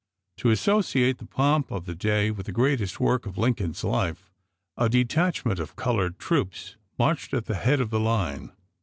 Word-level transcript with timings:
To 0.37 0.49
associate 0.49 1.19
the 1.19 1.27
pomp 1.27 1.69
of 1.69 1.85
the 1.85 1.93
day 1.93 2.31
with 2.31 2.47
the 2.47 2.51
greatest 2.51 2.99
work 2.99 3.27
of 3.27 3.37
Lincoln's 3.37 3.83
life, 3.83 4.31
a 4.75 4.89
detachment 4.89 5.59
of 5.59 5.75
colored 5.75 6.17
troops 6.17 6.75
marched 6.97 7.35
at 7.35 7.45
the 7.45 7.53
head 7.53 7.79
of 7.79 7.91
the 7.91 7.99
line. 7.99 8.51